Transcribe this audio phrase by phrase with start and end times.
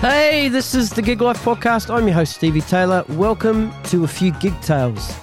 [0.00, 1.94] Hey, this is the Gig Life Podcast.
[1.94, 3.04] I'm your host, Stevie Taylor.
[3.10, 5.14] Welcome to a few gig tales.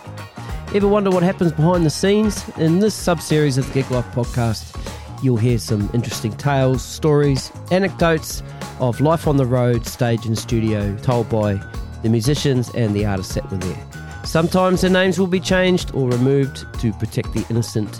[0.71, 2.47] Ever wonder what happens behind the scenes?
[2.59, 4.79] In this sub series of the Gig Life Podcast,
[5.23, 8.43] you'll hear some interesting tales, stories, anecdotes
[8.79, 11.55] of life on the road, stage, and studio told by
[12.04, 13.88] the musicians and the artists that were there.
[14.25, 18.00] Sometimes their names will be changed or removed to protect the innocent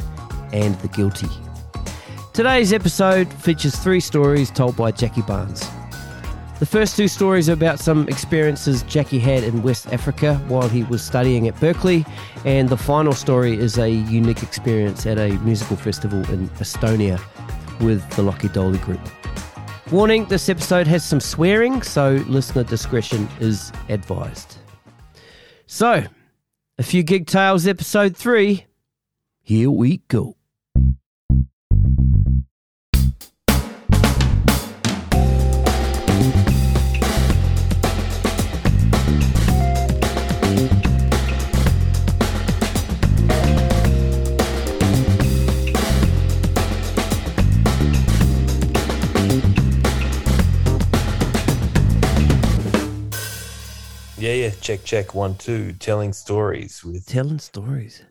[0.54, 1.28] and the guilty.
[2.34, 5.68] Today's episode features three stories told by Jackie Barnes.
[6.60, 10.84] The first two stories are about some experiences Jackie had in West Africa while he
[10.86, 12.04] was studying at Berklee,
[12.46, 17.21] and the final story is a unique experience at a musical festival in Estonia
[17.79, 19.00] with the Lachy Doley Group.
[19.92, 24.57] Warning this episode has some swearing, so listener discretion is advised.
[25.68, 26.06] So,
[26.79, 28.65] a few gig tales, episode three.
[29.43, 30.37] Here we go.
[54.68, 55.16] Check, check.
[55.16, 55.72] One, two.
[55.72, 58.04] Telling stories with Telling stories.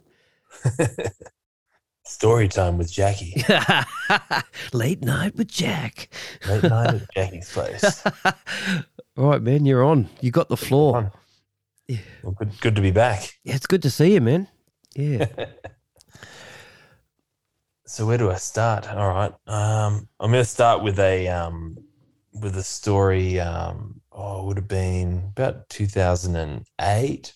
[2.07, 3.45] story time with Jackie.
[4.73, 6.09] Late night with Jack.
[6.48, 8.03] Late night at Jackie's place.
[9.19, 10.09] right, man, you're on.
[10.23, 11.13] You got the floor.
[11.89, 11.98] Fun.
[12.23, 13.37] Well, good, good to be back.
[13.45, 14.48] Yeah, it's good to see you, man.
[14.95, 15.27] Yeah.
[17.85, 18.89] So where do I start?
[18.89, 19.33] All right.
[19.47, 21.77] Um, I'm going to start with a um,
[22.33, 23.41] with a story.
[23.41, 27.34] Um, oh, it would have been about 2008.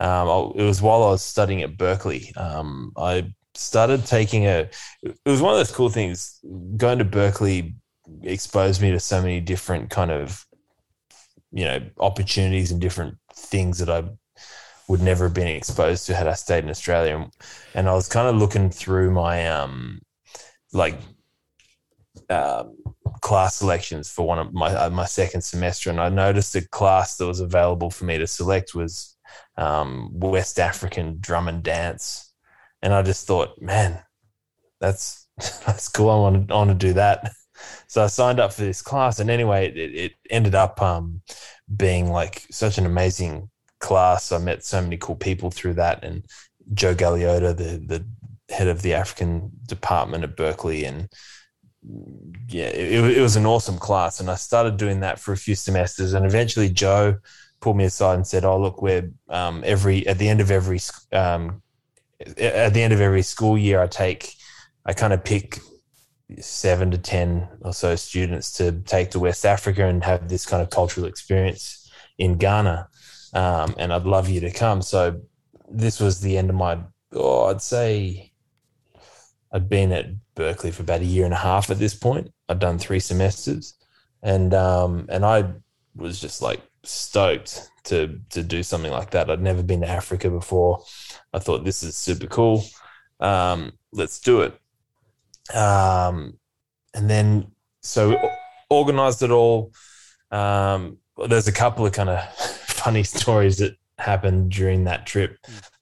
[0.00, 2.36] Um, it was while I was studying at Berklee.
[2.36, 4.68] Um, I started taking a.
[5.02, 6.40] It was one of those cool things.
[6.76, 7.74] Going to Berklee
[8.22, 10.44] exposed me to so many different kind of,
[11.52, 14.04] you know, opportunities and different things that I
[14.88, 17.16] would never have been exposed to had I stayed in Australia.
[17.16, 17.32] And,
[17.74, 20.00] and I was kind of looking through my um,
[20.72, 20.98] like
[22.28, 22.76] um,
[23.22, 27.16] class selections for one of my uh, my second semester, and I noticed a class
[27.16, 29.16] that was available for me to select was
[29.56, 32.34] um, West African drum and dance,
[32.82, 33.98] and I just thought, man,
[34.80, 35.28] that's
[35.66, 36.10] that's cool.
[36.10, 37.32] I want to want to do that.
[37.86, 41.22] So I signed up for this class, and anyway, it, it ended up um,
[41.74, 44.32] being like such an amazing class.
[44.32, 46.24] I met so many cool people through that, and
[46.74, 48.06] Joe Galeota, the the
[48.52, 51.08] head of the African department at Berklee, and
[52.48, 54.20] yeah, it, it was an awesome class.
[54.20, 57.18] And I started doing that for a few semesters, and eventually Joe
[57.60, 60.80] pulled me aside and said, "Oh, look, we're um, every at the end of every
[61.12, 61.62] um,
[62.38, 64.34] at the end of every school year, I take
[64.86, 65.58] I kind of pick."
[66.40, 70.62] seven to ten or so students to take to West Africa and have this kind
[70.62, 72.88] of cultural experience in Ghana
[73.32, 74.82] um, and I'd love you to come.
[74.82, 75.20] So
[75.70, 76.78] this was the end of my,
[77.12, 78.31] oh, I'd say
[79.52, 82.32] I'd been at Berklee for about a year and a half at this point.
[82.48, 83.74] I'd done three semesters,
[84.22, 85.52] and um, and I
[85.94, 89.30] was just like stoked to to do something like that.
[89.30, 90.82] I'd never been to Africa before.
[91.32, 92.64] I thought this is super cool.
[93.20, 94.58] Um, let's do it.
[95.54, 96.38] Um,
[96.94, 97.52] and then
[97.82, 98.18] so
[98.70, 99.72] organized it all.
[100.30, 100.98] Um,
[101.28, 102.24] there's a couple of kind of
[102.66, 105.36] funny stories that happened during that trip.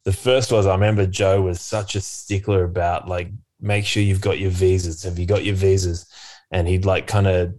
[0.05, 4.21] The first was I remember Joe was such a stickler about like make sure you've
[4.21, 5.03] got your visas.
[5.03, 6.07] Have you got your visas?
[6.51, 7.55] And he'd like kind of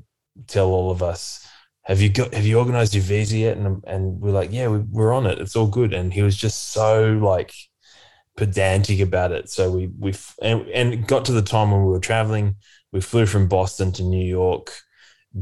[0.48, 1.48] tell all of us,
[1.84, 3.58] have you got have you organized your visa yet?
[3.58, 5.40] And and we're like, yeah, we, we're on it.
[5.40, 5.94] It's all good.
[5.94, 7.54] And he was just so like
[8.38, 9.50] pedantic about it.
[9.50, 12.56] So we we and, and got to the time when we were traveling.
[12.92, 14.74] We flew from Boston to New York,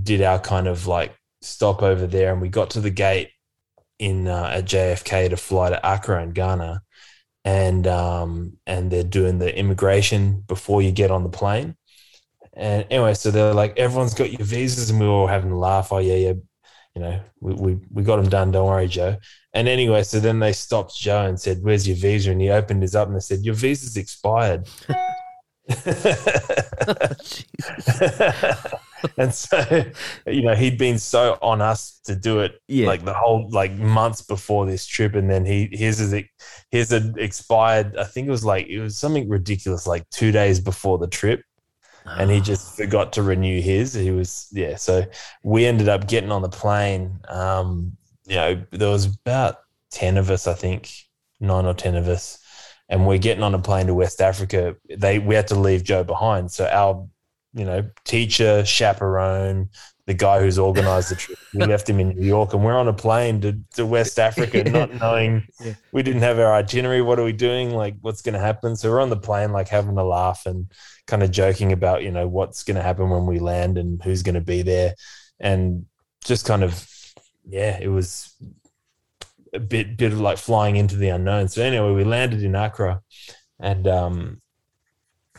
[0.03, 3.31] did our kind of like stop over there, and we got to the gate
[3.97, 6.81] in uh, at JFK to fly to Accra in Ghana,
[7.49, 11.75] and um, and they're doing the immigration before you get on the plane.
[12.53, 15.57] And anyway, so they're like, everyone's got your visas, and we were all having a
[15.57, 15.91] laugh.
[15.91, 16.33] Oh yeah, yeah,
[16.95, 18.51] you know, we we, we got them done.
[18.51, 19.17] Don't worry, Joe.
[19.53, 22.83] And anyway, so then they stopped Joe and said, "Where's your visa?" And he opened
[22.83, 24.67] his up and they said, "Your visa's expired."
[29.17, 29.57] and so
[30.27, 32.87] you know he'd been so on us to do it Yeah.
[32.87, 36.13] like the whole like months before this trip and then he his is
[36.71, 40.59] his had expired i think it was like it was something ridiculous like two days
[40.59, 41.41] before the trip.
[42.05, 43.93] And he just forgot to renew his.
[43.93, 45.05] He was yeah so
[45.43, 49.57] we ended up getting on the plane um you know there was about
[49.91, 50.91] 10 of us i think
[51.39, 52.39] nine or 10 of us.
[52.89, 54.75] And we're getting on a plane to west africa.
[54.89, 56.51] They we had to leave joe behind.
[56.51, 57.07] So our
[57.53, 59.69] you know, teacher, chaperone,
[60.05, 61.37] the guy who's organized the trip.
[61.53, 64.63] We left him in New York and we're on a plane to, to West Africa,
[64.69, 65.73] not knowing Yeah.
[65.91, 67.01] we didn't have our itinerary.
[67.03, 67.71] What are we doing?
[67.71, 68.75] Like, what's going to happen?
[68.75, 70.71] So we're on the plane, like having a laugh and
[71.05, 74.23] kind of joking about, you know, what's going to happen when we land and who's
[74.23, 74.95] going to be there.
[75.39, 75.85] And
[76.23, 76.87] just kind of,
[77.47, 78.33] yeah, it was
[79.53, 81.47] a bit, bit of like flying into the unknown.
[81.49, 83.01] So anyway, we landed in Accra
[83.59, 84.41] and, um,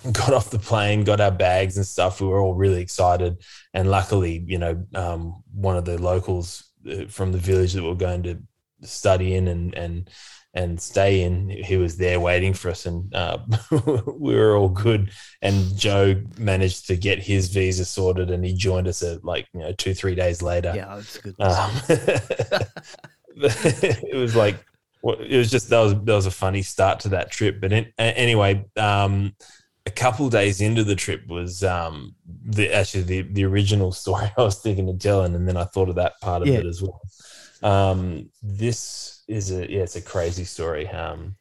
[0.12, 2.20] got off the plane, got our bags and stuff.
[2.20, 3.42] We were all really excited,
[3.74, 7.88] and luckily, you know, um, one of the locals uh, from the village that we
[7.88, 8.38] we're going to
[8.82, 10.10] study in and and
[10.52, 13.38] and stay in, he was there waiting for us, and uh,
[14.18, 15.10] we were all good.
[15.42, 19.60] And Joe managed to get his visa sorted, and he joined us at like you
[19.60, 20.72] know two three days later.
[20.74, 21.34] Yeah, that's good.
[21.38, 21.70] Um,
[23.36, 24.56] it was like
[25.04, 27.60] it was just that was that was a funny start to that trip.
[27.60, 29.34] But in, anyway, um,
[29.86, 34.42] a couple days into the trip was um, the actually the the original story I
[34.42, 36.58] was thinking of telling, and then I thought of that part of Yeah.
[36.58, 37.00] it as well.
[37.62, 40.88] Um, this is a yeah, it's a crazy story.
[40.88, 41.36] Um,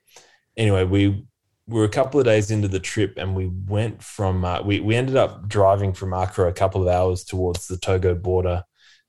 [0.58, 1.26] anyway, we
[1.68, 4.96] were a couple of days into the trip, and we went from uh, we we
[4.96, 8.64] ended up driving from Accra a couple of hours towards the Togo border,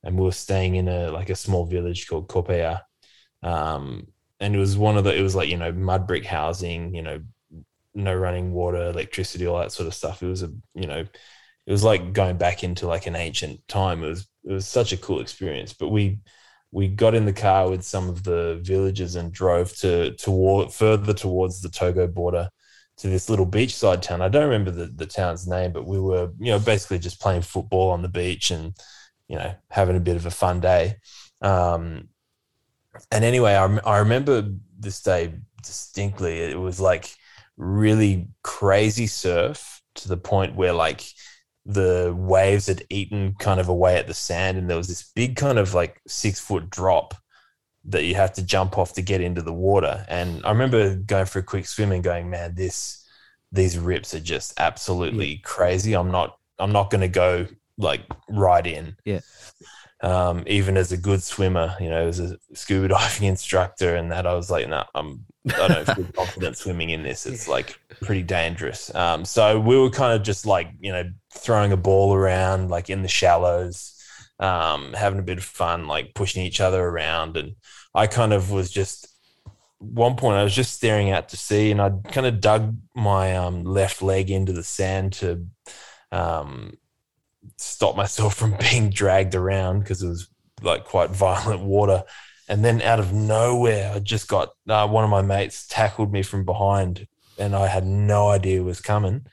[0.05, 2.83] and we were staying in a like a small village called Kopeyia.
[3.43, 4.09] Um,
[4.41, 7.03] and it was one of the it was like you know mud brick housing, you
[7.03, 7.21] know,
[7.95, 10.23] no running water, electricity, all that sort of stuff.
[10.23, 14.03] It was a you know, it was like going back into like an ancient time.
[14.05, 15.73] It was it was such a cool experience.
[15.73, 16.21] But we
[16.73, 21.15] we got in the car with some of the villagers and drove to toward further
[21.15, 22.49] towards the Togo border
[23.01, 24.21] to this little beachside town.
[24.21, 27.43] I don't remember the, the town's name, but we were, you know, basically just playing
[27.43, 28.75] football on the beach and,
[29.27, 30.97] you know, having a bit of a fun day.
[31.41, 32.09] Um,
[33.11, 35.33] and anyway, I, I remember this day
[35.63, 36.41] distinctly.
[36.41, 37.11] It was like
[37.61, 41.05] really crazy surf to the point where like
[41.67, 45.37] the waves had eaten kind of away at the sand, and there was this big
[45.37, 47.15] kind of like six foot drop
[47.85, 50.05] that you have to jump off to get into the water.
[50.09, 53.07] And I remember going for a quick swim and going, man, this
[53.53, 55.95] these rips are just absolutely crazy.
[55.95, 57.47] I'm not I'm not going to go
[57.79, 58.97] like right in.
[59.05, 59.21] Yeah.
[60.03, 64.27] Um, even as a good swimmer, you know, as a scuba diving instructor and that,
[64.27, 67.27] I was like, no, I'm I don't feel confident swimming in this.
[67.27, 68.95] It's like pretty dangerous.
[68.95, 71.05] Um, so we were kind of just like, you know,
[71.35, 73.97] throwing a ball around like in the shallows,
[74.39, 77.37] um, having a bit of fun, like pushing each other around.
[77.37, 77.57] And
[77.95, 79.09] I kind of was just
[79.79, 83.35] one point I was just staring out to sea and I kind of dug my
[83.37, 85.47] um, left leg into the sand to
[86.13, 86.75] um,
[87.57, 90.29] stop myself from being dragged around because it was
[90.63, 92.05] like quite violent water.
[92.51, 96.25] And then out of nowhere, I just got uh, one of my mates tackled me
[96.25, 97.07] from behind,
[97.39, 99.25] and I had no idea it was coming.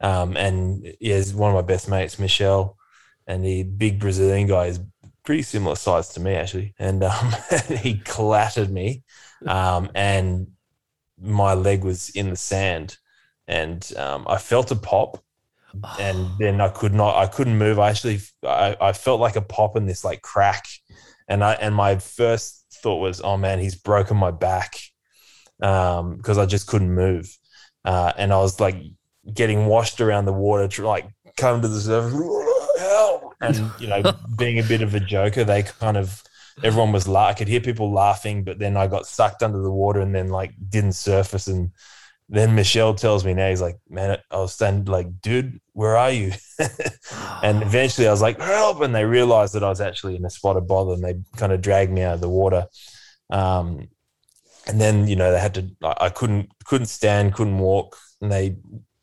[0.00, 2.78] Um, and yeah, he's one of my best mates, Michelle,
[3.26, 4.80] and the big Brazilian guy is
[5.22, 7.34] pretty similar size to me actually, and um,
[7.68, 9.02] he clattered me,
[9.46, 10.46] um, and
[11.20, 12.96] my leg was in the sand,
[13.46, 15.22] and um, I felt a pop,
[16.00, 17.78] and then I could not, I couldn't move.
[17.78, 20.64] I actually, I, I felt like a pop in this like crack,
[21.28, 24.76] and I, and my first thought was, oh man, he's broken my back,
[25.62, 27.36] um, because I just couldn't move,
[27.84, 28.76] uh, and I was like
[29.32, 31.06] getting washed around the water to like
[31.36, 32.12] come to the surface,
[32.78, 34.02] help, and you know,
[34.38, 36.22] being a bit of a joker, they kind of.
[36.62, 39.70] Everyone was la- I could hear people laughing, but then I got sucked under the
[39.70, 41.70] water and then like didn't surface and
[42.32, 46.10] then Michelle tells me now, he's like, man, I was saying, like, dude, where are
[46.10, 46.32] you?
[47.42, 48.80] and eventually I was like, help.
[48.80, 51.52] And they realized that I was actually in a spot of bother and they kind
[51.52, 52.68] of dragged me out of the water.
[53.28, 53.88] Um,
[54.66, 57.98] and then, you know, they had to, I I couldn't, couldn't stand, couldn't walk.
[58.22, 58.56] And they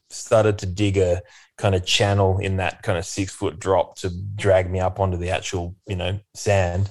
[0.09, 1.21] started to dig a
[1.55, 5.17] kind of channel in that kind of six foot drop to drag me up onto
[5.17, 6.89] the actual, you know, sand.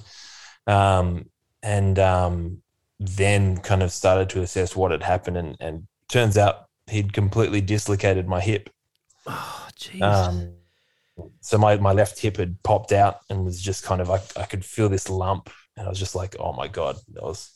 [0.67, 1.25] Um,
[1.61, 2.61] and, um,
[3.01, 7.61] then kind of started to assess what had happened and, and turns out he'd completely
[7.61, 8.69] dislocated my hip.
[9.25, 10.01] Oh, jeez.
[10.01, 10.53] Um,
[11.41, 14.45] so my, my left hip had popped out and was just kind of I, I
[14.45, 16.97] could feel this lump and I was just like, oh my God.
[17.13, 17.51] That was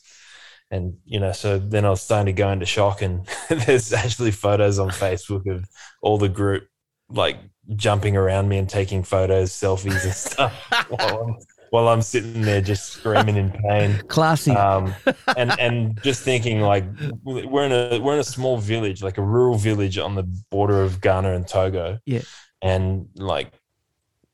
[0.70, 4.30] and you know, so then I was starting to go into shock and there's actually
[4.30, 5.64] photos on Facebook of
[6.02, 6.66] all the group
[7.08, 7.38] like
[7.76, 10.52] jumping around me and taking photos, selfies and stuff
[10.88, 11.36] while I'm,
[11.74, 14.52] while I'm sitting there just screaming in pain Classy.
[14.52, 14.94] um,
[15.36, 16.84] and and just thinking like
[17.24, 20.84] we're in a we're in a small village, like a rural village on the border
[20.84, 21.98] of Ghana and Togo.
[22.06, 22.22] Yeah.
[22.62, 23.52] and like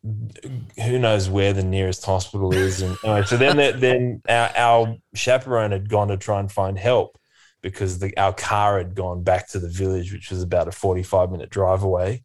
[0.04, 2.82] who knows where the nearest hospital is.
[2.82, 6.78] And anyway, so then the, then our, our chaperone had gone to try and find
[6.78, 7.16] help
[7.62, 11.02] because the, our car had gone back to the village, which was about a forty
[11.02, 12.22] five minute drive away.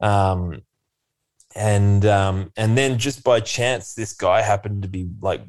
[0.00, 0.62] Um,
[1.56, 5.40] and um, and then just by chance, this guy happened to be like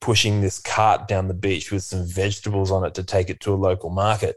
[0.00, 3.52] pushing this cart down the beach with some vegetables on it to take it to
[3.52, 4.36] a local market.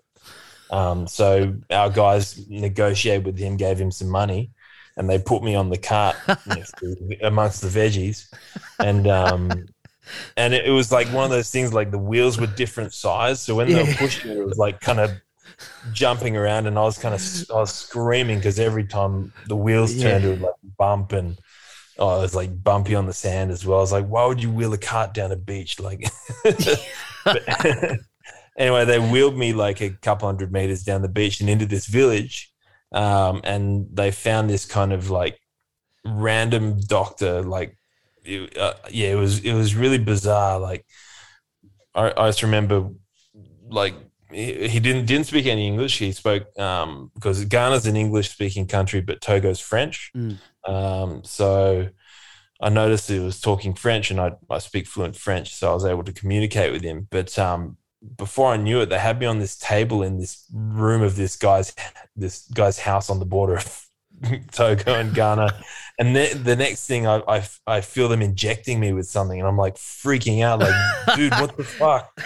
[0.72, 4.50] Um, so our guys negotiated with him, gave him some money,
[4.98, 8.34] and they put me on the cart to, amongst the veggies,
[8.80, 9.52] and um,
[10.38, 13.40] and it, it, was like one of those things like the wheels were different size,
[13.40, 13.84] so when yeah.
[13.84, 15.12] they were pushing it, it was like kind of
[15.92, 17.22] jumping around, and I was kind of
[17.54, 20.30] I was screaming because every time the wheels turned, yeah.
[20.30, 21.38] it would like bump and.
[22.00, 23.78] Oh, it was like bumpy on the sand as well.
[23.78, 25.80] I was like, why would you wheel a cart down a beach?
[25.80, 26.10] Like,
[27.24, 27.44] but,
[28.58, 31.86] anyway, they wheeled me like a couple hundred meters down the beach and into this
[31.86, 32.52] village.
[32.92, 35.40] Um, and they found this kind of like
[36.06, 37.78] random doctor, like,
[38.24, 40.60] it, uh, yeah, it was, it was really bizarre.
[40.60, 40.86] Like,
[41.94, 42.90] I, I just remember
[43.70, 43.96] like
[44.34, 46.00] he, didn't didn't speak any English.
[46.00, 50.12] He spoke um, because Ghana's an English speaking country, but Togo's French.
[50.16, 50.38] Mm.
[50.68, 51.90] Um, so
[52.62, 55.86] I noticed he was talking French, and I, I speak fluent French, so I was
[55.86, 57.08] able to communicate with him.
[57.10, 57.78] But um,
[58.18, 61.36] before I knew it, they had me on this table in this room of this
[61.36, 61.74] guy's
[62.16, 63.86] this guy's house on the border of
[64.52, 65.64] Togo and Ghana.
[66.02, 69.48] And then the next thing I, I, I feel them injecting me with something and
[69.48, 70.74] I'm like freaking out, like,
[71.16, 72.20] dude, what the fuck?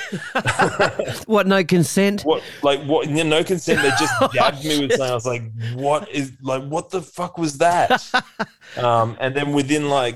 [1.28, 2.22] what, no consent?
[2.22, 3.82] What, like, what, no consent.
[3.82, 5.12] They just jabbed me with something.
[5.12, 5.42] I was like,
[5.74, 8.02] what is, like, what the fuck was that?
[8.78, 10.16] um, and then within like,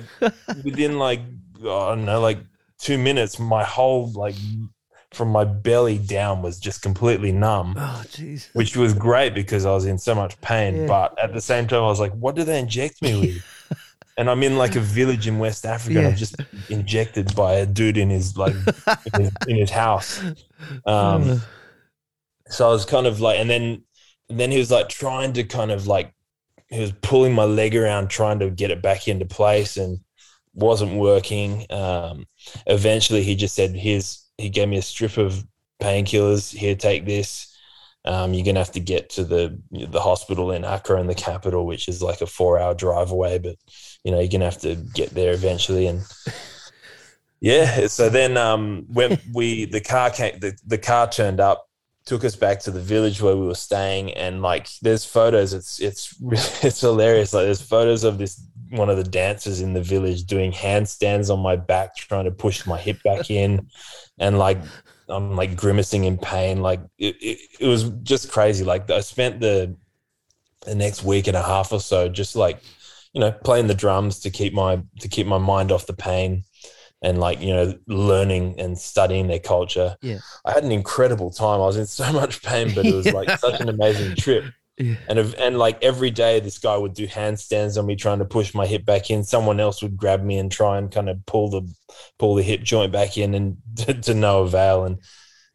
[0.63, 1.19] within like,
[1.59, 2.37] I don't know, like
[2.77, 4.35] two minutes, my whole like
[5.11, 7.75] from my belly down was just completely numb.
[7.77, 8.49] Oh, jeez.
[8.53, 10.75] Which was great because I was in so much pain.
[10.75, 10.87] Yeah.
[10.87, 13.77] But at the same time, I was like, what do they inject me with?
[14.17, 15.99] and I'm in like a village in West Africa yeah.
[15.99, 16.35] and I'm just
[16.69, 18.53] injected by a dude in his like
[19.13, 20.21] in, his, in his house.
[20.85, 21.41] Um,
[22.47, 23.83] so I was kind of like, and then
[24.29, 26.13] and then he was like trying to kind of like
[26.69, 29.99] he was pulling my leg around, trying to get it back into place, and
[30.53, 31.65] wasn't working.
[31.71, 32.27] Um,
[32.67, 35.43] eventually, he just said, "Here's he gave me a strip of
[35.81, 36.51] painkillers.
[36.51, 37.55] Here, take this.
[38.05, 41.65] Um, you're gonna have to get to the the hospital in Accra in the capital,
[41.65, 43.39] which is like a four hour drive away.
[43.39, 43.57] But
[44.03, 45.87] you know, you're gonna have to get there eventually.
[45.87, 46.01] And
[47.41, 51.67] yeah, so then um, when we the car came, the, the car turned up,
[52.05, 55.53] took us back to the village where we were staying, and like there's photos.
[55.53, 56.15] It's it's
[56.63, 57.33] it's hilarious.
[57.33, 61.39] Like there's photos of this one of the dancers in the village doing handstands on
[61.39, 63.67] my back, trying to push my hip back in
[64.19, 64.59] and like
[65.09, 66.61] I'm like grimacing in pain.
[66.61, 68.63] Like it, it, it, was just crazy.
[68.63, 69.75] Like I spent the
[70.65, 72.61] the next week and a half or so just like
[73.13, 76.43] you know playing the drums to keep my to keep my mind off the pain
[77.01, 79.95] and like you know learning and studying their culture.
[80.01, 81.61] Yeah, I had an incredible time.
[81.61, 84.45] I was in so much pain, but it was like such an amazing trip.
[84.79, 84.95] Yeah.
[85.09, 88.53] And and like every day, this guy would do handstands on me, trying to push
[88.53, 89.25] my hip back in.
[89.25, 91.69] Someone else would grab me and try and kind of pull the
[92.17, 94.85] pull the hip joint back in, and to, to no avail.
[94.85, 94.99] And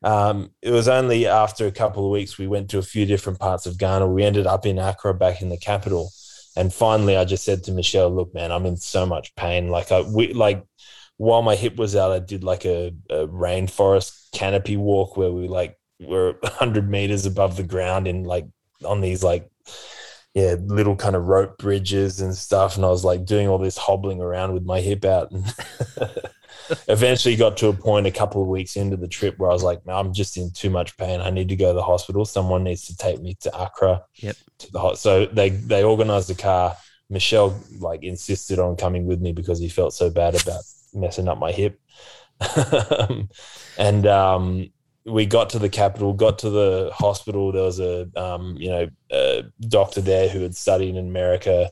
[0.02, 3.40] um, it was only after a couple of weeks we went to a few different
[3.40, 4.06] parts of Ghana.
[4.06, 6.10] We ended up in Accra, back in the capital.
[6.56, 9.68] And finally, I just said to Michelle, "Look, man, I'm in so much pain.
[9.70, 10.64] Like I we like."
[11.16, 15.46] While my hip was out, I did like a, a rainforest canopy walk where we
[15.46, 18.46] like were 100 meters above the ground in like
[18.84, 19.48] on these like
[20.34, 22.76] yeah little kind of rope bridges and stuff.
[22.76, 25.30] And i was like doing all this hobbling around with my hip out.
[25.30, 25.54] And
[26.88, 29.62] eventually got to a point a couple of weeks into the trip where i was
[29.62, 31.20] like i'm just in too much pain.
[31.20, 32.24] I need to go to the hospital.
[32.24, 34.36] Someone needs to take me to accra yep.
[34.58, 36.76] to the hot so they they organized the car.
[37.10, 40.62] Michelle like insisted on coming with me because he felt so bad about
[40.94, 41.80] messing up my hip.
[43.76, 44.70] And um
[45.06, 47.52] we got to the capital, got to the hospital.
[47.52, 51.70] There was a um, you know a doctor there who had studied in America.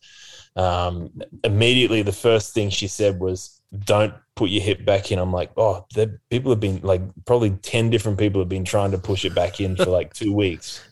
[0.54, 1.10] Um,
[1.44, 5.50] immediately, the first thing she said was, "Don't put your hip back in." I'm like,
[5.56, 5.86] "Oh,
[6.30, 9.60] people have been like probably ten different people have been trying to push it back
[9.60, 10.82] in for like two weeks."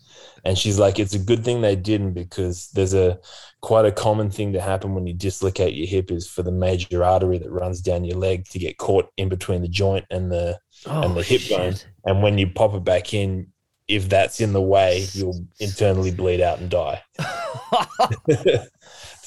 [0.44, 3.18] And she's like, "It's a good thing they didn't because there's a
[3.61, 7.04] quite a common thing to happen when you dislocate your hip is for the major
[7.04, 10.59] artery that runs down your leg to get caught in between the joint and the
[10.87, 11.59] oh, and the hip shit.
[11.59, 11.75] bone.
[12.04, 13.49] And when you pop it back in,
[13.87, 17.02] if that's in the way, you'll internally bleed out and die.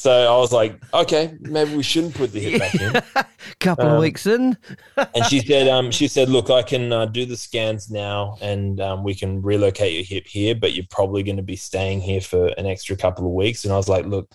[0.04, 3.24] so I was like, okay, maybe we shouldn't put the hip back in.
[3.62, 4.58] Couple um, of weeks in,
[4.98, 8.82] and she said, um, she said, look, I can uh, do the scans now, and
[8.82, 12.20] um, we can relocate your hip here, but you're probably going to be staying here
[12.20, 13.64] for an extra couple of weeks.
[13.64, 14.30] And I was like, look,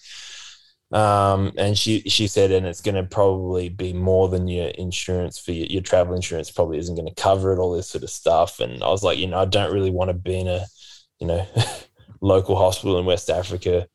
[0.91, 5.39] um, and she she said, and it's going to probably be more than your insurance
[5.39, 8.11] for your, your travel insurance probably isn't going to cover it, all this sort of
[8.11, 8.61] stuff.
[8.61, 10.65] And I was like, you know, I don't really want to be in a,
[11.19, 11.47] you know,
[12.23, 13.87] local hospital in West Africa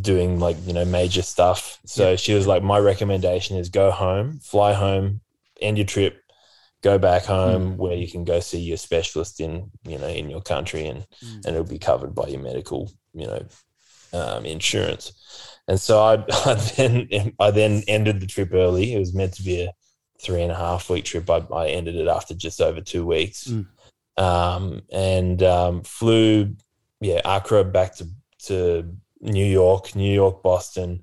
[0.00, 1.78] doing like you know major stuff.
[1.86, 2.16] So Yeah.
[2.16, 5.20] she was like, my recommendation is go home, fly home,
[5.60, 6.20] end your trip,
[6.82, 10.42] go back home where you can go see your specialist in you know in your
[10.42, 11.44] country and Mm.
[11.44, 13.44] and it'll be covered by your medical you know
[14.12, 15.12] um, insurance.
[15.66, 16.14] And so I,
[16.50, 18.92] I then I then ended the trip early.
[18.94, 19.72] It was meant to be a
[20.20, 21.28] three and a half week trip.
[21.28, 23.66] I, I ended it after just over two weeks, Mm.
[24.16, 26.54] um, and um, flew
[27.00, 28.08] yeah Accra back to
[28.46, 31.02] to New York, New York, Boston,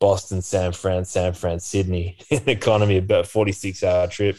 [0.00, 2.18] Boston, San Fran, San Fran, Sydney.
[2.30, 4.36] An economy about forty six hour trip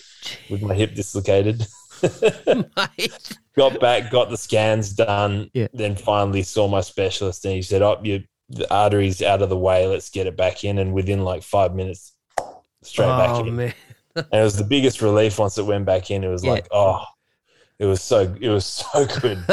[0.49, 1.65] with my hip dislocated.
[2.47, 3.37] Mate.
[3.55, 5.67] got back, got the scans done, Yeah.
[5.73, 9.57] then finally saw my specialist, and he said, "Oh, you the artery's out of the
[9.57, 9.87] way.
[9.87, 12.13] Let's get it back in." And within like five minutes,
[12.81, 13.55] straight back oh in.
[13.55, 13.73] man.
[14.15, 16.23] And it was the biggest relief once it went back in.
[16.23, 16.51] It was Yeah.
[16.51, 17.03] like, oh,
[17.80, 19.44] it was so it was so good.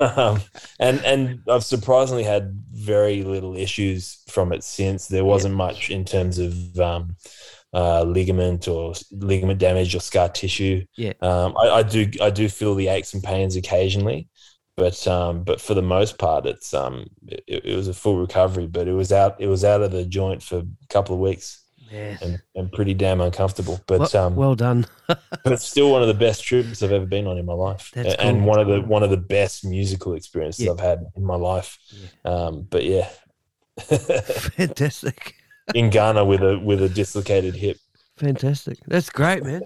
[0.00, 0.40] um,
[0.78, 5.08] and and I've surprisingly had very little issues from it since.
[5.08, 7.16] There wasn't much in terms of um,
[7.72, 10.84] uh, ligament or ligament damage or scar tissue.
[10.96, 11.12] Yeah.
[11.20, 14.28] Um, I, I do I do feel the aches and pains occasionally,
[14.76, 18.66] but um, but for the most part, it's um it, it was a full recovery.
[18.66, 21.63] But it was out it was out of the joint for a couple of weeks
[21.94, 22.18] Man.
[22.22, 23.80] and, and pretty damn uncomfortable.
[23.86, 24.86] But well, um, well done.
[25.06, 27.90] but it's still one of the best trips I've ever been on in my life,
[27.94, 28.48] That's and cool.
[28.48, 30.72] one of the one of the best musical experiences Yeah.
[30.72, 31.78] I've had in my life.
[32.24, 33.08] Um, but yeah,
[33.80, 35.34] Fantastic.
[35.74, 37.78] in Ghana with a with a dislocated hip.
[38.16, 38.78] Fantastic.
[38.86, 39.62] That's great, man.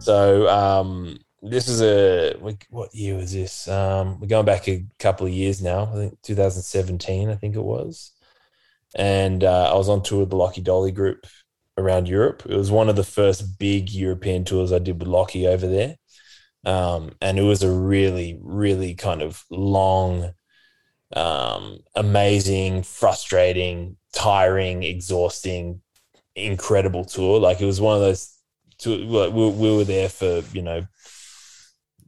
[0.00, 1.17] So um,
[1.50, 2.34] this is a
[2.70, 3.68] what year was this?
[3.68, 5.90] Um, we're going back a couple of years now.
[5.92, 8.12] I think 2017, I think it was.
[8.94, 11.26] And uh, I was on tour with the Lachy Doley group
[11.76, 12.42] around Europe.
[12.48, 15.96] It was one of the first big European tours I did with Lockie over there.
[16.64, 20.32] Um, and it was a really, really kind of long,
[21.14, 25.80] um, amazing, frustrating, tiring, exhausting,
[26.34, 27.38] incredible tour.
[27.40, 28.34] Like it was one of those
[28.78, 30.86] to like we, we were there for you know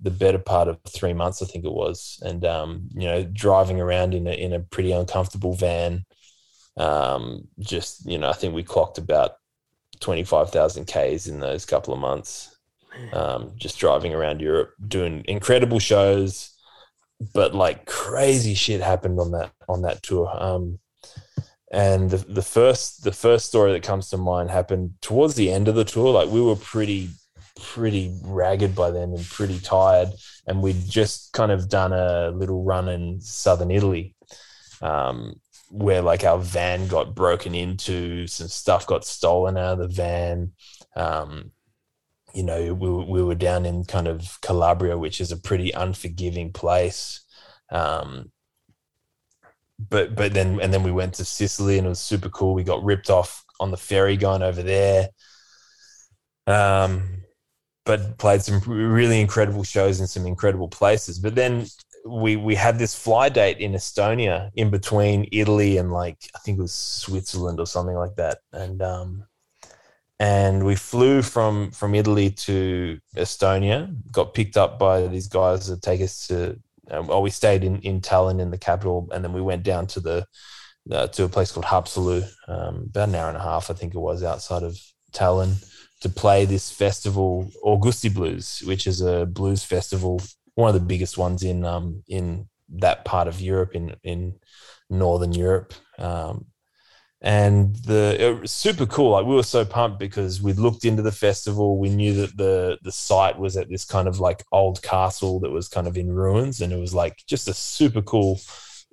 [0.03, 3.81] the better part of three months, I think it was, and um, you know driving
[3.81, 6.05] around in a in a pretty uncomfortable van.
[6.77, 9.33] Um, just you know, I think we clocked about
[10.01, 12.57] twenty five thousand k's in those couple of months.
[13.13, 16.51] Um, just driving around Europe, doing incredible shows,
[17.35, 20.31] but like crazy shit happened on that on that tour.
[20.33, 20.79] Um,
[21.71, 25.69] and the, the first the first story that comes to mind happened towards the end
[25.69, 26.13] of the tour.
[26.13, 27.11] Like we were pretty
[27.59, 30.09] pretty ragged by then and pretty tired,
[30.47, 34.15] and we'd just kind of done a little run in southern Italy,
[34.83, 39.89] um, where like our van got broken into, some stuff got stolen out of the
[39.89, 40.53] van.
[40.97, 41.53] Um,
[42.35, 46.53] you know, we, we were down in kind of Calabria, which is a pretty unforgiving
[46.53, 47.21] place.
[47.71, 48.31] Um,
[49.89, 52.55] but but then and then we went to Sicily and it was super cool.
[52.55, 55.09] We got ripped off on the ferry going over there.
[56.47, 57.20] Um,
[57.85, 61.19] but played some really incredible shows in some incredible places.
[61.19, 61.67] But then
[62.07, 66.59] we we had this fly date in Estonia in between Italy and like I think
[66.59, 68.39] it was Switzerland or something like that.
[68.53, 69.25] And um
[70.19, 75.83] and we flew from from Italy to Estonia, got picked up by these guys that
[75.83, 76.59] take us to
[76.91, 79.87] uh, well, we stayed in, in Tallinn in the capital, and then we went down
[79.89, 80.27] to the
[80.91, 83.95] uh, to a place called Haapsalu, um, about an hour and a half, I think
[83.95, 84.79] it was, outside of
[85.13, 85.55] Tallinn,
[86.01, 90.21] to play this festival, Augusti Blues, which is a blues festival,
[90.55, 94.35] one of the biggest ones in um, in that part of Europe, in in
[94.89, 95.75] northern Europe.
[95.99, 96.47] Um,
[97.23, 99.11] and the it was super cool.
[99.11, 101.79] Like we were so pumped because we looked into the festival.
[101.79, 105.51] We knew that the the site was at this kind of like old castle that
[105.51, 108.41] was kind of in ruins, and it was like just a super cool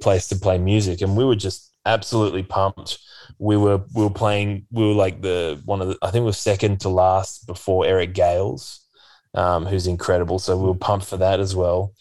[0.02, 1.02] place to play music.
[1.02, 3.00] And we were just absolutely pumped.
[3.40, 4.68] We were we were playing.
[4.72, 7.86] We were like the one of the I think we were second to last before
[7.86, 8.86] Eric Gales,
[9.34, 10.40] um, who's incredible.
[10.40, 11.94] So we were pumped for that as well.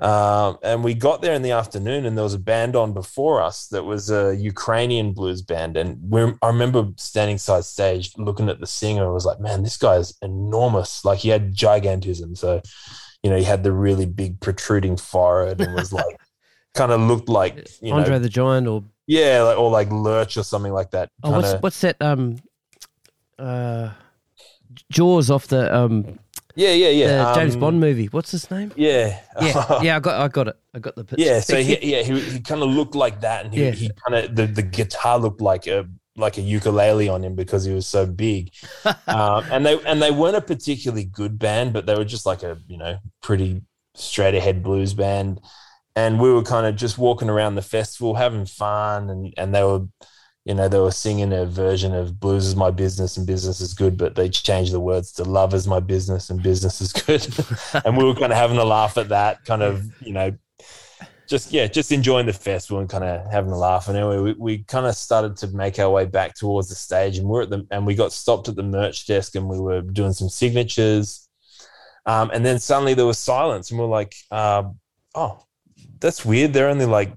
[0.00, 3.42] Um, and we got there in the afternoon, and there was a band on before
[3.42, 5.76] us that was a Ukrainian blues band.
[5.76, 9.76] And I remember standing side stage, looking at the singer, and was like, "Man, this
[9.76, 11.04] guy is enormous!
[11.04, 12.36] Like he had gigantism.
[12.36, 12.62] So,
[13.24, 16.16] you know, he had the really big protruding forehead, and was like,
[16.74, 20.36] kind of looked like you Andre know, the Giant or yeah, like, or like Lurch
[20.36, 21.10] or something like that.
[21.24, 21.96] oh, what's Kinda- what's that?
[22.00, 22.36] Um,
[23.38, 23.90] uh,
[24.92, 26.18] Jaws off the um
[26.54, 27.24] yeah, yeah, yeah.
[27.24, 28.06] the James um, Bond movie.
[28.06, 28.72] What's his name?
[28.74, 31.24] Yeah, Yeah, yeah, I got, I got it, I got the picture.
[31.24, 33.70] Yeah, so he, yeah, he, he kind of looked like that, and he, Yeah.
[33.70, 37.64] he kind of the, the guitar looked like a like a ukulele on him because
[37.64, 38.52] he was so big.
[39.06, 42.42] um, and they and they weren't a particularly good band, but they were just like
[42.42, 43.62] a you know pretty
[43.94, 45.40] straight ahead blues band.
[45.98, 49.64] And we were kind of just walking around the festival having fun, and and they
[49.64, 49.86] were
[50.48, 53.74] you know, they were singing a version of blues is my business and business is
[53.74, 57.28] good, but they changed the words to love is my business and business is good.
[57.84, 60.34] and we were kind of having a laugh at that, kind of, you know,
[61.28, 63.88] just, yeah, just enjoying the festival and kind of having a laugh.
[63.88, 67.18] And anyway, we, we kind of started to make our way back towards the stage
[67.18, 69.82] and we're at the, and we got stopped at the merch desk and we were
[69.82, 71.28] doing some signatures.
[72.06, 74.62] Um, and then suddenly there was silence and we're like, uh,
[75.14, 75.44] oh,
[76.00, 76.52] that's weird.
[76.52, 77.12] They're only like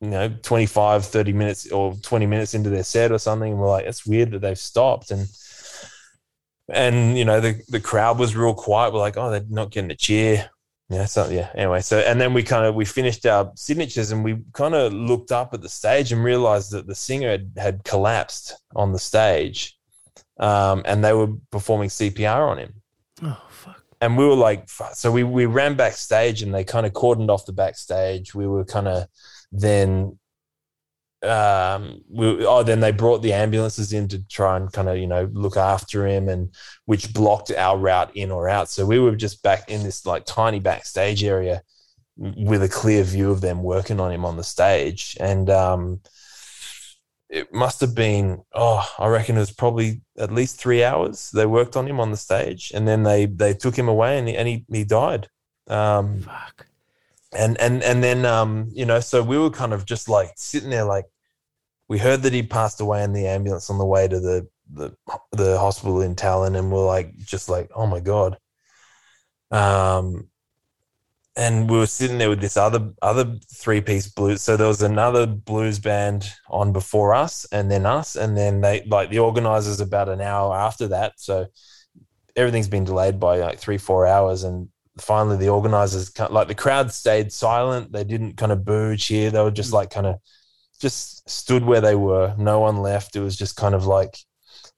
[0.00, 3.52] you know 25 30 minutes or 20 minutes into their set or something.
[3.52, 5.10] And we're like it's weird that they've stopped.
[5.10, 5.28] And
[6.68, 8.92] and you know the the crowd was real quiet.
[8.92, 10.50] We're like oh they're not getting a cheer.
[10.88, 11.80] Yeah so yeah anyway.
[11.80, 15.32] So and then we kind of we finished our signatures and we kind of looked
[15.32, 19.78] up at the stage and realized that the singer had, had collapsed on the stage
[20.38, 22.74] um, and they were performing cpr on him.
[23.22, 23.40] Oh
[24.02, 27.46] and we were like so we we ran backstage and they kind of cordoned off
[27.46, 28.34] the backstage.
[28.34, 29.06] We were kind of
[29.52, 30.18] then
[31.22, 35.06] um we, oh then they brought the ambulances in to try and kind of you
[35.06, 36.52] know look after him and
[36.86, 38.68] which blocked our route in or out.
[38.68, 41.62] So we were just back in this like tiny backstage area
[42.16, 45.16] with a clear view of them working on him on the stage.
[45.20, 46.00] And um
[47.32, 51.46] it must have been oh i reckon it was probably at least three hours they
[51.46, 54.36] worked on him on the stage and then they they took him away and he,
[54.36, 55.28] and he, he died.
[55.66, 56.66] Um fuck.
[57.36, 60.68] and and and then um you know so we were kind of just like sitting
[60.68, 61.06] there like
[61.88, 64.94] we heard that he passed away in the ambulance on the way to the the
[65.32, 68.36] the hospital in Tallinn and we're like just like oh my god.
[69.50, 70.28] Um
[71.34, 74.42] and we were sitting there with this other other three piece blues.
[74.42, 78.84] So there was another blues band on before us and then us and then they
[78.86, 81.14] like the organizers about an hour after that.
[81.16, 81.46] So
[82.36, 84.68] everything's been delayed by like three four hours and
[84.98, 87.92] finally the organizers like the crowd stayed silent.
[87.92, 89.74] They didn't kind of boo cheer they were just mm.
[89.74, 90.16] like kind of
[90.80, 92.34] just stood where they were.
[92.36, 93.16] No one left.
[93.16, 94.18] It was just kind of like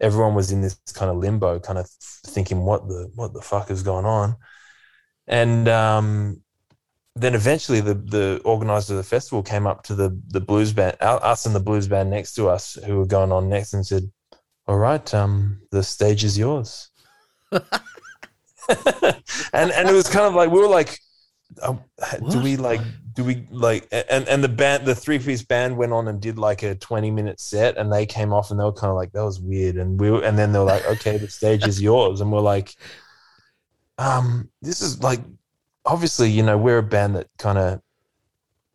[0.01, 1.89] everyone was in this kind of limbo kind of
[2.27, 4.37] thinking what the what the fuck is going on?
[5.27, 6.44] And um,
[7.17, 10.97] then eventually the the organizer of the festival came up to the the blues band
[11.01, 14.11] us and the blues band next to us who were going on next and said
[14.67, 16.91] all right um the stage is yours.
[19.53, 20.99] And and it was kind of like we were like,
[21.63, 21.77] uh,
[22.31, 22.81] do we like
[23.13, 26.39] do we like and and the band the three piece band went on and did
[26.39, 29.13] like a 20 minute set and they came off and they were kind of like
[29.13, 29.77] that was weird.
[29.77, 32.21] And we were, and then they were like okay the stage is yours.
[32.21, 32.75] And we're like
[33.99, 35.21] um this is like
[35.85, 37.81] obviously you know we're a band that kind of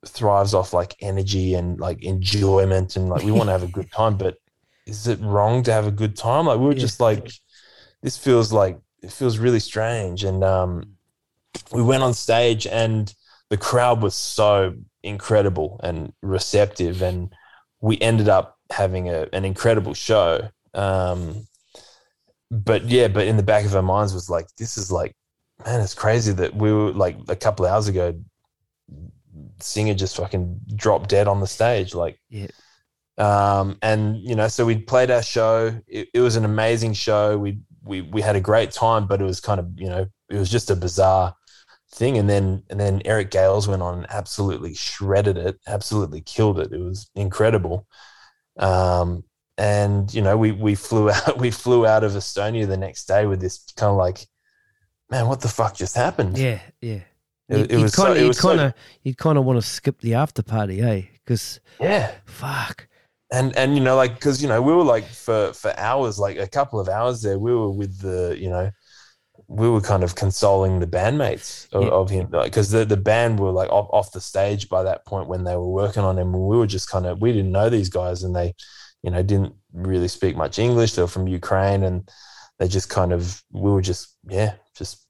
[0.06, 3.92] thrives off like energy and like enjoyment and like we want to have a good
[3.92, 4.38] time but
[4.86, 6.80] is it wrong to have a good time like we were yeah.
[6.80, 7.30] just like
[8.02, 10.24] this feels like it feels really strange.
[10.24, 10.96] And um,
[11.72, 13.14] we went on stage, and
[13.50, 17.34] the crowd was so incredible and receptive, and
[17.82, 20.50] we ended up having a, an incredible show.
[20.74, 21.48] Um,
[22.52, 25.16] but yeah, but in the back of our minds was like, this is like,
[25.66, 28.14] man, it's crazy that we were like a couple of hours ago,
[29.60, 31.94] singer just fucking dropped dead on the stage.
[31.94, 32.48] Like, yeah.
[33.18, 35.78] Um, and you know, so we played our show.
[35.88, 37.38] It, it was an amazing show.
[37.38, 40.38] We we we had a great time, but it was kind of you know it
[40.38, 41.36] was just a bizarre
[41.94, 42.18] thing.
[42.18, 46.72] And then and then Eric Gales went on and absolutely shredded it, absolutely killed it.
[46.72, 47.88] It was incredible.
[48.58, 49.24] Um,
[49.58, 53.26] and you know we we flew out we flew out of Estonia the next day
[53.26, 54.26] with this kind of like,
[55.10, 56.38] man, what the fuck just happened?
[56.38, 57.02] Yeah, yeah.
[57.48, 59.68] It, it was kind of so, you'd kind of so, you'd kind of want to
[59.68, 61.02] skip the after party, eh?
[61.26, 62.88] Because yeah, fuck
[63.32, 66.38] and and you know like because you know we were like for for hours like
[66.38, 68.72] a couple of hours there we were with the you know
[69.48, 71.90] we were kind of consoling the bandmates of, yeah.
[71.90, 75.06] of him because like, the, the band were like off, off the stage by that
[75.06, 77.70] point when they were working on him we were just kind of we didn't know
[77.70, 78.54] these guys and they
[79.04, 82.10] you know didn't really speak much english they were from ukraine and
[82.58, 85.06] they just kind of we were just yeah just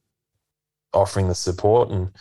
[0.93, 2.11] offering the support and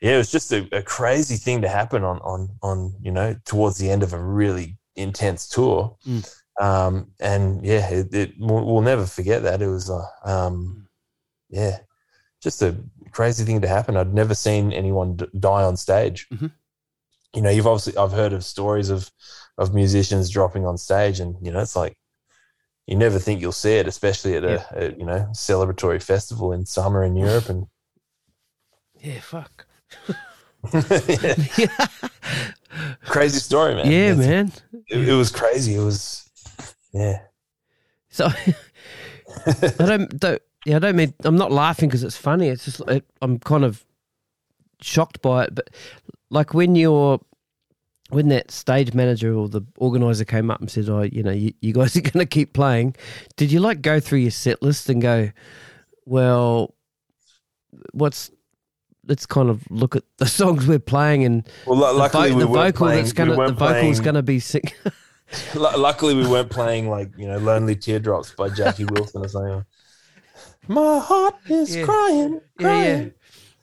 [0.00, 3.34] yeah it was just a, a crazy thing to happen on on on you know
[3.44, 5.96] towards the end of a really intense tour.
[6.06, 6.36] Mm.
[6.60, 9.62] Um, and yeah, it, it, we'll never forget that.
[9.62, 10.88] It was, uh, um,
[11.48, 11.78] yeah,
[12.42, 12.76] just a
[13.10, 13.96] crazy thing to happen.
[13.96, 16.28] I'd never seen anyone d- die on stage.
[16.32, 16.48] Mm-hmm.
[17.34, 19.10] You know, you've obviously I've heard of stories of
[19.56, 21.96] of musicians dropping on stage, and you know, it's like
[22.86, 24.64] you never think you'll see it, especially at yeah.
[24.72, 27.48] a, a, you know celebratory festival in summer in Europe.
[27.48, 27.66] And
[29.00, 29.66] yeah, fuck.
[30.72, 31.66] yeah.
[33.04, 33.90] crazy story, man.
[33.90, 34.52] yeah, It's- man.
[34.88, 35.74] It, it was crazy.
[35.74, 36.28] It was,
[36.92, 37.20] yeah.
[38.10, 38.26] So
[39.46, 42.48] I don't, don't yeah, I don't mean I'm not laughing because it's funny.
[42.48, 43.84] It's just it, I'm kind of
[44.80, 45.54] shocked by it.
[45.54, 45.70] But
[46.30, 47.20] like when you're
[48.12, 51.52] when that stage manager or the organizer came up and said, "Oh, you know, you,
[51.60, 52.94] you guys are going to keep playing,"
[53.36, 55.30] did you like go through your set list and go,
[56.06, 56.74] "Well,
[57.92, 58.30] what's
[59.08, 62.36] let's kind of look at the songs we're playing and Well, lu- the, luckily vo-
[62.36, 64.76] we the vocal playing, that's gonna we the vocal's gonna be sick."
[65.54, 69.64] lu- luckily we weren't playing like you know "Lonely Teardrops" by Jackie Wilson or something.
[70.68, 71.84] My heart is Yeah.
[71.84, 73.12] crying, yeah, crying.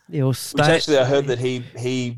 [0.10, 2.18] yeah, yeah, Which actually, I heard that he he,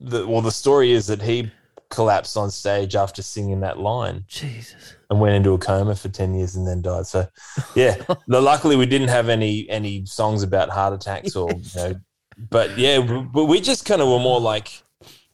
[0.00, 1.50] the, well, the story is that he
[1.90, 4.96] collapsed on stage after singing that line Jesus.
[5.10, 7.06] and went into a coma for ten years and then died.
[7.06, 7.26] So,
[7.74, 7.96] yeah,
[8.28, 11.94] no, luckily we didn't have any any songs about heart attacks or you know,
[12.50, 13.00] but yeah,
[13.32, 14.68] but we just kind of were more like.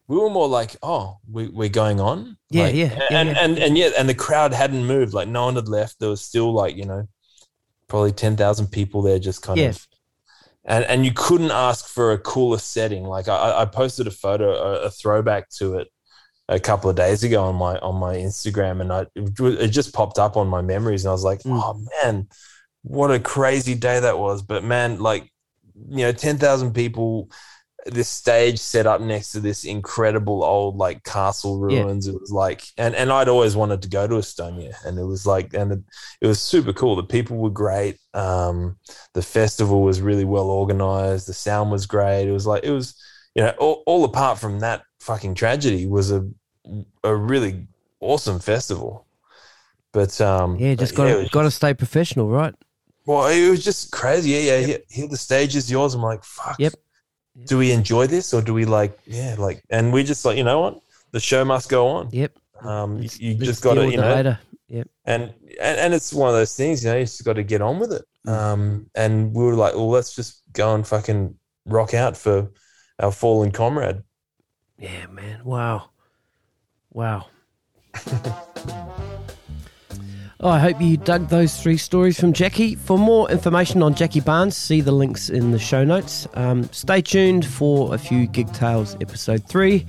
[0.07, 3.39] We were more like, oh, we, we're going on, Yeah, Like, yeah, yeah, and, yeah.
[3.43, 5.99] and and yeah, and the crowd hadn't moved, like no one had left.
[5.99, 7.09] There was still like you know,
[7.89, 9.69] probably ten thousand people there, just kind Yeah.
[9.71, 9.87] of
[10.67, 13.05] and and you couldn't ask for a cooler setting.
[13.05, 15.89] Like I, I posted a photo, a, a throwback to it,
[16.49, 19.95] a couple of days ago on my on my Instagram, and I it, it just
[19.95, 21.61] popped up on my memories, and I was like, Mm.
[21.63, 22.29] oh man,
[22.83, 24.43] what a crazy day that was.
[24.43, 25.31] But man, like
[25.89, 27.31] you know, ten thousand people.
[27.87, 31.81] This stage set up next to this incredible old like castle Yeah.
[31.83, 32.07] ruins.
[32.09, 35.27] It was like, and and I'd always wanted to go to Estonia, and it was
[35.27, 35.81] like, and it,
[36.23, 36.97] it was super cool.
[36.97, 37.99] The people were great.
[38.15, 38.79] Um,
[39.13, 41.29] the festival was really well organized.
[41.29, 42.27] The sound was great.
[42.27, 42.95] It was like it was,
[43.35, 46.21] you know, all, all apart from that fucking tragedy was a
[47.03, 47.67] a really
[48.01, 49.07] awesome festival.
[49.93, 52.55] But um, Yeah, just got to got to stay professional, right?
[53.07, 54.31] well, it was just crazy.
[54.31, 54.67] Yeah, yeah.
[54.67, 55.95] Here, here the stage is yours.
[55.95, 56.57] I'm like, fuck.
[56.59, 56.73] Yep.
[57.47, 60.45] Do we enjoy this or do we like, yeah, like, and we just like, you
[60.45, 62.09] know what, the show must go on.
[62.13, 62.33] Yep.
[62.63, 64.39] Um, you, Let's- you let's just got to, you know, later.
[64.69, 64.89] Yep.
[65.05, 65.23] and,
[65.61, 67.79] and and it's one of those things, you know, you just got to get on
[67.79, 68.05] with it.
[68.27, 68.33] Mm.
[68.33, 71.35] Um, and we were like, well, let's just go and fucking
[71.67, 72.51] rock out for
[73.01, 74.03] our fallen comrade.
[74.79, 75.45] Yeah, man.
[75.45, 75.91] Wow.
[76.93, 77.27] Wow.
[80.41, 82.75] Oh, I hope you dug those three stories from Jackie.
[82.75, 86.29] For more information on Jackie Barnes, see the links in the show notes.
[86.35, 89.87] Um, stay tuned for a few Gig Tales episode three.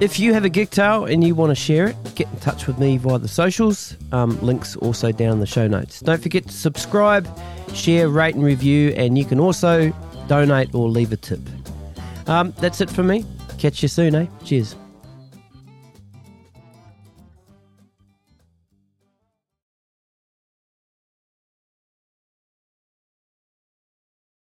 [0.00, 2.66] If you have a gig tale and you want to share it, get in touch
[2.66, 3.96] with me via the socials.
[4.10, 6.00] Um, links also down in the show notes.
[6.00, 7.28] Don't forget to subscribe,
[7.72, 9.92] share, rate, and review, and you can also
[10.26, 11.40] donate or leave a tip.
[12.26, 13.24] Um, that's it for me.
[13.64, 14.26] Catch you soon, eh?
[14.44, 14.76] Cheers.